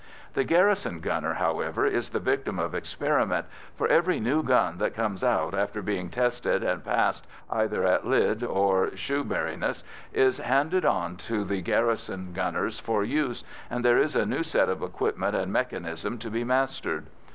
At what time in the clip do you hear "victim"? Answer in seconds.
2.19-2.57